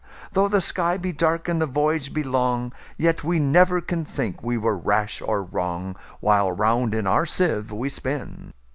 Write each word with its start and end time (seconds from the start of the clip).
Though 0.31 0.47
the 0.47 0.61
sky 0.61 0.97
be 0.97 1.11
dark, 1.11 1.47
and 1.47 1.61
the 1.61 1.67
voyage 1.67 2.11
be 2.11 2.23
long, 2.23 2.73
Yet 2.97 3.23
we 3.23 3.37
never 3.37 3.81
can 3.81 4.03
think 4.03 4.41
we 4.41 4.57
were 4.57 4.75
rash 4.75 5.21
or 5.21 5.43
wrong, 5.43 5.95
While 6.21 6.51
round 6.51 6.95
in 6.95 7.05
our 7.05 7.27
sieve 7.27 7.71
we 7.71 7.87
spin." 7.87 8.53